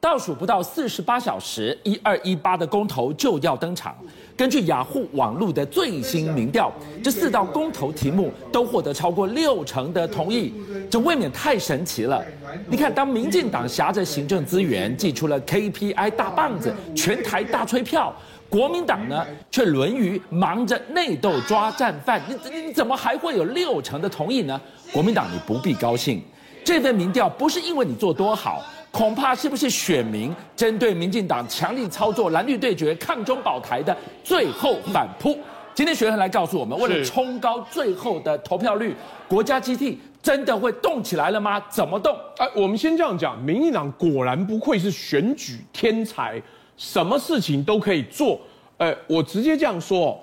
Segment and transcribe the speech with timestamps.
[0.00, 3.94] 倒数不到四十八小时，一二一八的公投就要登场。
[4.34, 6.72] 根据雅虎网路的最新民调，
[7.04, 10.54] 这四道公投题目都获得超过六成的同意，
[10.90, 12.24] 这未免太神奇了。
[12.66, 18.10] 你看，当民进党挟着行政资源，祭出了 KPI 大棒子，全台大催票，
[18.48, 24.58] 国民党呢却沦于忙着内斗抓战犯，你你怎么还会有六成的同意呢？
[24.94, 26.22] 国民党你不必高兴，
[26.64, 28.62] 这份民调不是因为你做多好。
[28.90, 35.38] 恐怕是不是选民针对民进党强力操作蓝绿对决、抗中保台的最后反扑？
[35.74, 38.94] 今天学恒来告诉我们，为了冲高最后的投票率，
[39.28, 41.60] 国家机器真的会动起来了吗？
[41.70, 42.14] 怎么动？
[42.36, 46.42] 哎，我们先这样讲，民进党果然不愧是选举天才，
[46.76, 48.38] 什么事情都可以做。
[48.78, 50.20] 呃，我直接这样说，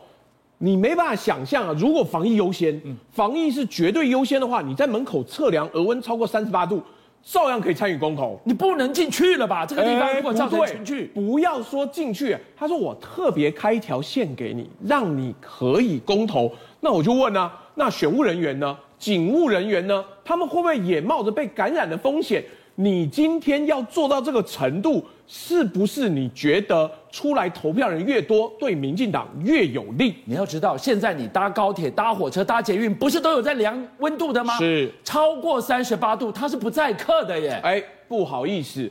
[0.58, 2.80] 你没办法想象啊，如果防疫优先，
[3.14, 6.84] 防疫是绝对优先的话，你在门口测量额温超过三十八度。
[7.30, 9.66] 照样可以参与公投，你不能进去了吧？
[9.66, 12.38] 这个地方如果造成群聚，不要说进去。
[12.56, 16.50] 他说我特别开一条线给你，让你可以公投。
[16.80, 18.78] 那我就问啊，那选务人员呢？
[18.98, 20.04] 警务人员呢？
[20.24, 22.42] 他们会不会也冒着被感染的风险？
[22.80, 25.04] 你今天要做到这个程度？
[25.26, 30.16] 是不是你觉得出来投票人越多，对民进党越有利？
[30.26, 34.58] 你要知道，现在你搭高铁、搭火车、搭捷运，不是都有在量温度的吗？
[34.60, 37.60] 是，超过三十八度，它是不载客的耶。
[37.64, 38.90] 哎，不好意思，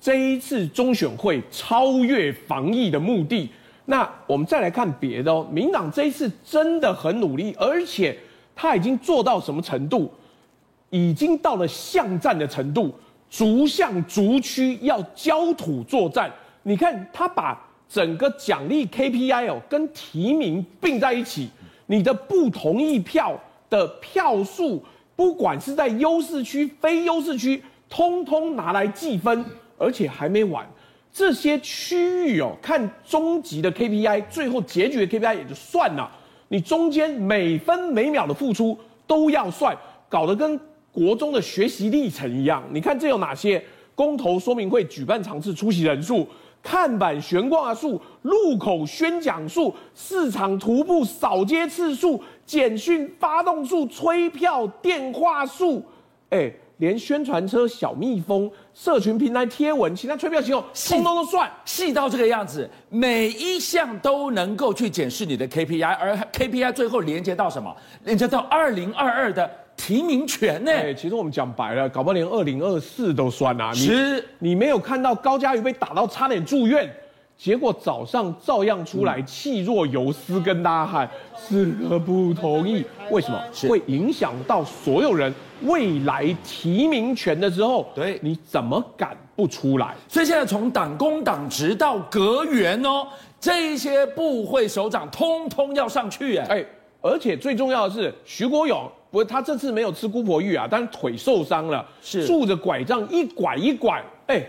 [0.00, 3.50] 这一次中选会超越防疫的目的。
[3.84, 8.18] 那我们再来看别的哦，民党这一次真的很努力，而且
[8.56, 10.10] 他已经做到什么程度？
[10.90, 12.92] 已经到了巷战的程度。
[13.28, 16.30] 逐项逐区要焦土作战，
[16.62, 21.48] 你看他把整个奖励 KPI 哦跟提名并在一起，
[21.86, 23.38] 你的不同意票
[23.68, 24.82] 的票数，
[25.14, 29.44] 不管是在优势区、非优势区，通通拿来计分，
[29.76, 30.66] 而且还没完，
[31.12, 36.10] 这些区域哦，看终极的 KPI，最后结局的 KPI 也就算了，
[36.48, 39.76] 你中间每分每秒的付出都要算，
[40.08, 40.58] 搞得跟。
[40.96, 43.62] 国中的学习历程一样，你看这有哪些？
[43.94, 46.26] 公投说明会举办场次、出席人数、
[46.62, 55.82] 看板悬挂数、路口宣讲数、市场徒步扫街次数、简讯发动数、催票电话数，
[56.28, 67.74] 哎，连宣传车、小蜜蜂、社群平台贴文、其他催票行动，通通都算，细到这个样子，每一项都能够去检视你的 KPI，而 KPI 最后连接到什么？
[68.04, 69.50] 连接到二零二二的。
[69.76, 70.72] 提名权呢？
[70.72, 73.72] 哎，其实我们讲白了，搞不好连二零二四都算啊。
[73.72, 76.90] 是，你没有看到高嘉瑜被打到差点住院，
[77.36, 82.84] 结果早上照样出来气若游丝，跟大家喊四个不同意。
[83.10, 83.38] 为什么？
[83.68, 85.32] 会影响到所有人
[85.62, 89.94] 未来提名权的时候，对，你怎么敢不出来？
[90.08, 93.06] 所以现在从党工党直到阁员哦，
[93.38, 96.64] 这些部会首长通通要上去哎。
[97.02, 98.90] 而且最重要的是徐国勇。
[99.16, 104.46] 不，他这次没有吃姑婆芋啊，但是腿受伤了，是拄着拐杖一拐一拐，哎，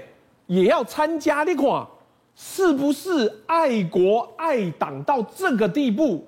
[0.48, 1.44] 也要参加。
[1.44, 1.88] 那款，
[2.36, 6.28] 是不是爱国爱党到这个地步？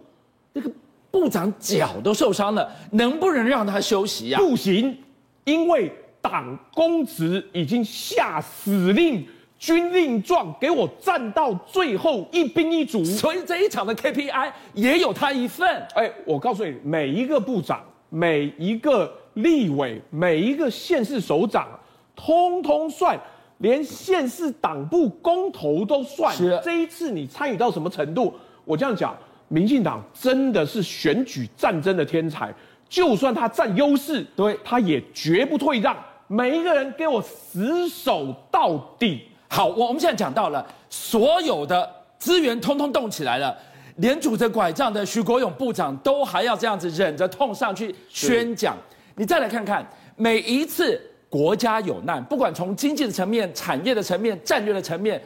[0.54, 0.72] 那个
[1.12, 4.40] 部长脚都受伤了，能不能让他休息啊？
[4.40, 4.98] 不行，
[5.44, 9.28] 因为党公职已经下死令，
[9.58, 13.04] 军令状，给我站到最后一兵一卒。
[13.04, 15.68] 所以这一场的 KPI 也有他一份。
[15.94, 17.84] 哎，我告诉你，每一个部长。
[18.10, 21.68] 每一个立委，每一个县市首长，
[22.16, 23.20] 通通算，
[23.60, 26.36] 连县市党部公投都算。
[26.36, 28.34] 是这一次你参与到什么程度？
[28.66, 29.16] 我这样讲，
[29.48, 32.54] 民进党真的是选举战争的天才，
[32.88, 35.96] 就算他占优势，对，他也绝不退让。
[36.28, 39.22] 每一个人给我死守到底。
[39.48, 41.90] 好，我我们现在讲到了所有的
[42.20, 43.58] 资源通通动起来了。
[44.00, 48.78] 连拄着拐杖的徐国勇部长都还要这样子忍着痛上去宣讲，
[49.16, 51.00] 你再来看看，每一次
[51.30, 55.22] 国家有难，不管从经济的层面、产业的层面、战略的层面、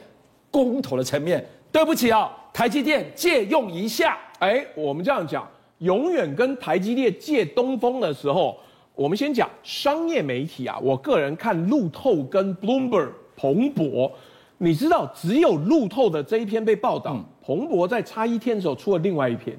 [0.50, 4.18] 公投的层面，对不起啊，台积电借用一下。
[4.40, 8.58] 哎，我们这样讲，永远跟台积电借东风的时候，
[8.96, 14.10] 我们先讲商业媒体啊，我个人看路透跟 Bloomberg 彭博，
[14.58, 17.12] 你知道只有路透的这一篇被报道。
[17.14, 19.54] 嗯彭博在差一天的时候出了另外一篇，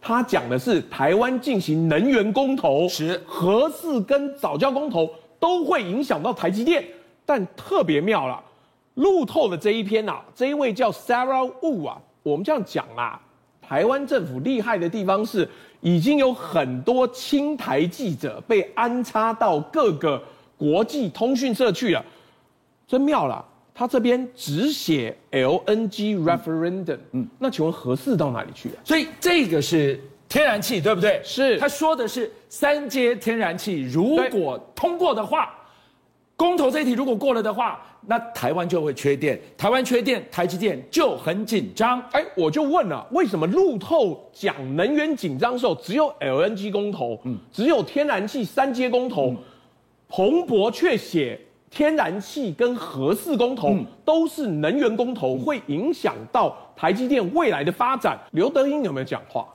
[0.00, 6.82] 他讲的是台湾进行能源公投，是核四跟早教公投都会影响到台积电，
[7.26, 8.42] 但特别妙了，
[8.94, 13.20] 路透的这一篇啊，这一位叫 Sarah Wu 啊，我们这样讲啊，
[13.60, 15.46] 台湾政府厉害的地方是，
[15.82, 20.22] 已经有很多亲台记者被安插到各个
[20.56, 22.02] 国际通讯社去了，
[22.86, 23.44] 真妙了。
[23.78, 28.76] 他这边只写 LNG referendum，嗯，那请问核四到哪里去了？
[28.82, 31.20] 所以这个是天然气，对不对？
[31.22, 31.58] 是。
[31.58, 35.54] 他说的是三阶天然气，如果通过的话，
[36.36, 42.00] 公投这一题如果过了的话，那台湾就会缺电，台湾缺电，台积电就很紧张。
[42.12, 49.36] 哎，我就问了，为什么路透讲能源紧张的时候，只有 LNG 公投，嗯，只有天然气三阶公投，嗯、
[50.08, 51.38] 彭博却写？
[51.70, 58.18] 天然气跟核四公投都是能源公投，会影响到台积电未来的发展。
[58.30, 59.46] 刘德英有没有讲话？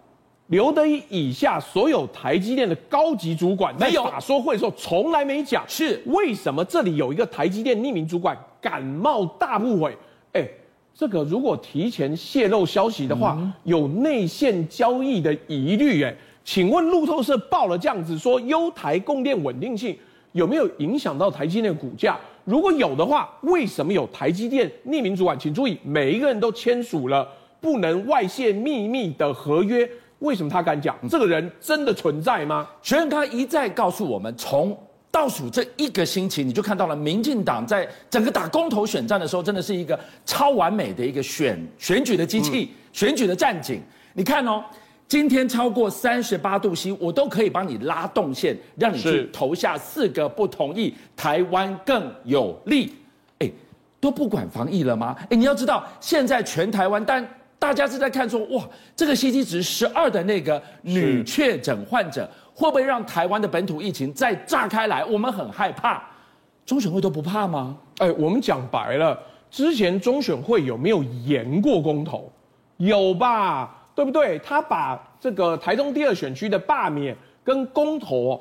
[0.48, 5.64] 刘德音以下所有台积电的高级主管在法说会的时候从来没讲。
[5.66, 9.94] 是为什么这里有一个台积电匿名主管感冒大不韪？
[10.34, 10.46] 哎，
[10.94, 16.04] 这个如果提前泄露消息的话，有内线交易的疑虑。
[16.04, 16.14] 哎，
[16.44, 19.98] 请问路透社报了这样子说，优台供电稳定性。
[20.34, 22.18] 有没有影响到台积电的股价？
[22.46, 25.38] 如果有的话，为什么有台积电匿名主管？
[25.38, 27.28] 请注意，每一个人都签署了
[27.60, 29.88] 不能外泄秘密的合约。
[30.20, 30.96] 为什么他敢讲？
[31.10, 32.68] 这个人真的存在吗？
[32.82, 34.76] 学院他一再告诉我们，从
[35.12, 43.82] 倒数这一个星期，你就看到了民进党在整个打公投选战的时候，真的是一个超完美的一个选选举的机器，嗯、选举的战警。
[44.14, 44.64] 你看哦。
[45.12, 52.94] 今天超过三十八度 C，我都可以帮你拉动线，让你去投下四个不同意，台湾更有利。
[53.40, 53.52] 哎，
[54.00, 55.14] 都不管防疫了吗？
[55.30, 57.28] 哎，你要知道，现在全台湾，但
[57.60, 58.66] 大家是在看说，哇，
[58.96, 65.04] 这个 CT 值十二的那个女确诊患者，会不会让台湾的本土疫情再炸开来？
[65.04, 66.02] 我们很害怕。
[66.66, 67.78] 中选会都不怕吗？
[67.98, 69.20] 哎，我们讲白了，
[69.50, 72.32] 之前中选会有没有延过公投？
[72.78, 73.78] 有吧？
[73.94, 74.40] 对不对？
[74.40, 78.40] 他把这个台中第二选区的罢免跟公投，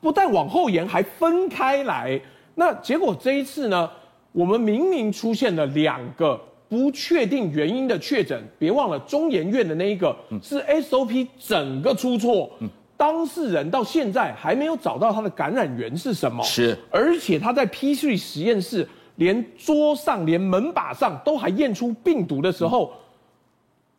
[0.00, 2.20] 不但往后延，还分开来。
[2.54, 3.90] 那结果这一次呢，
[4.32, 12.50] 我们明明出现了两个不确定原因的确诊，别忘了中研院的那一个是 SOP 整个出错，
[12.96, 16.42] 当事人到现在还没有找到他的感染源是什么。
[16.44, 18.86] 是，而且他在 P3 实验室，
[19.16, 22.92] 连桌上、连门把上都还验出病毒的时候。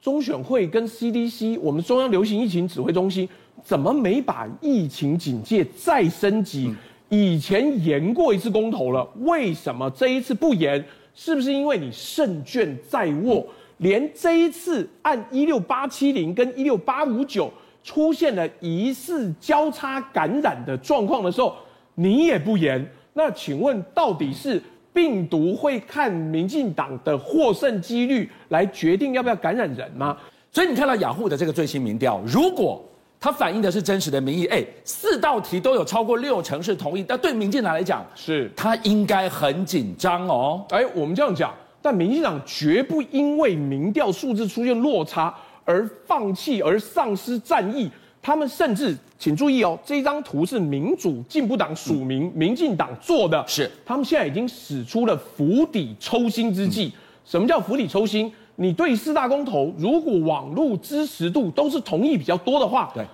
[0.04, 3.26] 中选会跟 CDC，我们中央流行疫情指挥中心，
[3.64, 6.76] 怎么没把疫情警戒再升级？
[7.08, 10.84] 以前延过一次公投了，为什么这一次不延？
[11.16, 13.48] 是不是因为你胜券在握？
[13.78, 17.50] 连这一次按一六八七零跟一六八五九
[17.82, 21.56] 出现了疑似交叉感染的状况的时候，
[21.96, 22.86] 你也不延？
[23.14, 24.62] 那请问到底是？
[24.94, 30.16] 病毒会看民进党的获胜几率来决定要不要感染人吗？
[30.52, 32.80] 所以你看到雅虎的这个最新民调，如果
[33.20, 40.64] 它反映的是真实的民意，哎，四道题都有超过六成是同意，那对民进党来讲，是他应该很紧张哦。
[40.70, 45.34] 哎，我们这样讲，但民进党绝不因为民调数字出现落差
[45.66, 47.90] 而放弃而丧失战意。
[48.24, 56.94] 他们甚至，请注意哦，这张图是民主进步党署名民进党做的，是他们现在已经使出了釜底抽薪之计。
[57.26, 58.32] 什么叫釜底抽薪？
[58.56, 63.06] 你对四大公投，如果网络支持度都是同意比较多的话，对，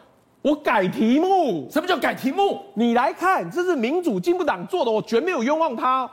[0.44, 1.68] 我改题目。
[1.72, 2.62] 什么叫改题目？
[2.76, 6.08] 你来看，这是民主进步党做的，我绝没有冤枉他。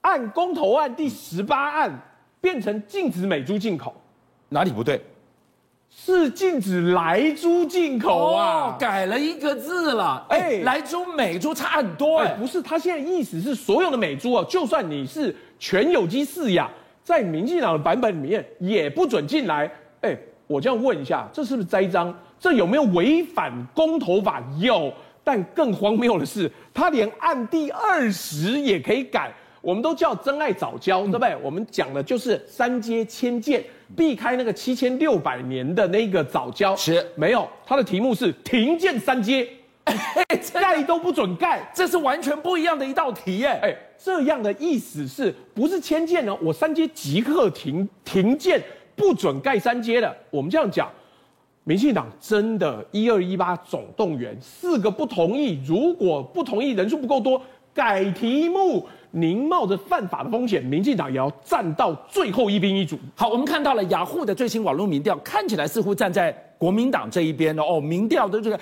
[0.00, 1.92] 按公投案第十八案
[2.40, 3.92] 变成禁止美猪进口，
[4.48, 4.98] 哪里不对？
[5.94, 10.26] 是禁止莱猪进口啊，哦，改了一个字了。
[10.28, 12.28] 哎，莱猪、美猪差很多哎。
[12.34, 16.68] 不是，他现在意思是所有的美猪啊，就算你是全有机饲养，
[17.04, 19.70] 在民进党的版本里面也不准进来。
[20.00, 20.16] 哎，
[20.48, 22.12] 我这样问一下，这是不是栽赃？
[22.40, 24.42] 这有没有违反公投法？
[24.58, 29.32] 有，但更荒谬的是，他连按第二十也可以改。
[29.62, 31.34] 我们都叫真爱早教，对不对？
[31.42, 33.64] 我们讲的就是三阶迁建。
[33.94, 37.46] 避开那个七千六百年的那个早教，是没有。
[37.66, 39.46] 它的题目是停建三阶，
[40.54, 43.48] 盖都不准盖，这是完全不一样的一道题耶。
[43.62, 46.34] 哎，这样的意思是不是迁建呢？
[46.40, 48.58] 我三阶即刻停停建，
[48.96, 50.16] 不准盖三阶的。
[50.30, 50.90] 我们这样讲，
[51.64, 57.42] 民进党真的一二一八总动员，四个不同意，如果不同意人数不够多，
[57.74, 58.88] 改题目。
[59.14, 62.98] 您冒着犯法的风险，民进党也要站到最后一兵一卒。
[63.14, 67.78] 好，我们看到了雅虎的最新网络民调，看起来似乎站在国民党这一边哦。
[67.78, 68.58] 民调的这个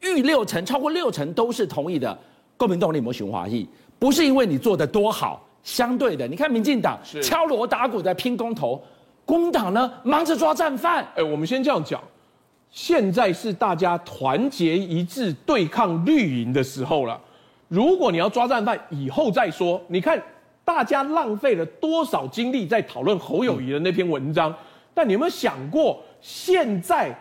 [0.00, 2.18] 逾六成，超过六成都是同意的。
[2.56, 3.68] 国民党你有没有选华裔？
[3.98, 8.82] 不是因为你做的多好，相对的，你看民进党敲锣打鼓在拼公投，
[9.26, 11.06] 国民党呢忙着抓战犯。
[11.14, 12.02] 哎，我们先这样讲，
[12.70, 17.20] 现在是大家团结一致对抗绿营的时候了。
[17.72, 19.80] 如果你要抓战犯，以后再说。
[19.88, 20.22] 你看
[20.62, 24.54] 大家浪费了多少精力在讨论侯友宜的那篇文章？
[24.92, 27.16] 但你有没有想过，现在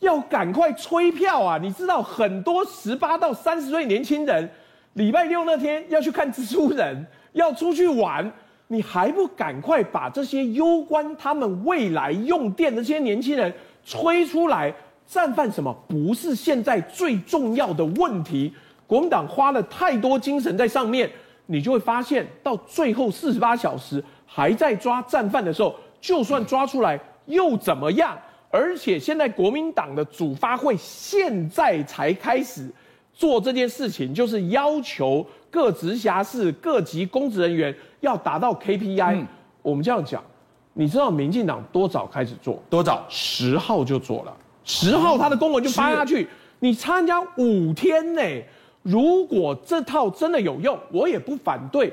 [0.00, 1.56] 要赶快催票啊？
[1.56, 4.50] 你知道很多十八到三十岁年轻人，
[4.94, 8.28] 礼拜六那天要去看蜘蛛人，要出去玩，
[8.66, 13.54] 你还不赶快把这些攸关他们未来用电的这些年轻人
[13.84, 14.74] 催出来？
[15.06, 15.72] 战犯什么？
[15.86, 18.52] 不是现在最重要的问题。
[18.86, 21.10] 国民党花了太多精神在上面。
[21.46, 28.16] 你就会发现，到最后四十八小时还在抓战犯的时候，就算抓出来又怎么样？
[28.48, 32.70] 而且现在国民党的主发会现在才开始
[33.12, 39.16] 做这件事情，就是要求各直辖市各级公职人员要达到 KPI。
[39.16, 39.26] 嗯、
[39.62, 40.22] 我们这样讲，
[40.72, 42.62] 你知道民进党多早开始做？
[42.70, 43.04] 多早？
[43.08, 44.34] 十号就做了，
[44.64, 46.28] 十号他的公文就发下去，
[46.60, 48.22] 你参加五天呢。
[48.82, 51.92] 如果这套真的有用，我也不反对。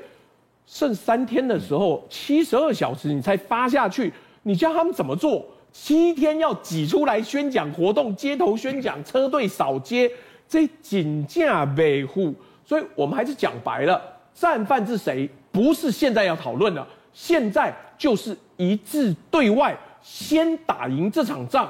[0.66, 5.46] 剩三天的时候，七十二小时你才发下去，你叫他们怎么做？
[5.72, 10.12] 七天要挤出来宣讲活动、街头宣讲、车队扫街，
[10.48, 12.34] 这紧架维护。
[12.66, 14.02] 所以我们还是讲白了，
[14.34, 15.28] 战犯是谁？
[15.52, 21.68] 不是现在要讨论的，现在就是一致对外，先打赢这场仗。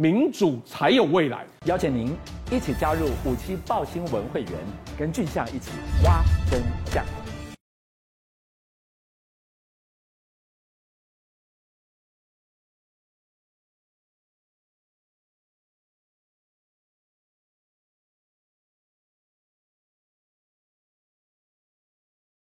[0.00, 1.44] 民主才有未来。
[1.64, 2.14] 邀请您
[2.52, 4.52] 一起加入五七报新闻会员，
[4.96, 5.72] 跟俊相一起
[6.04, 7.04] 挖真相。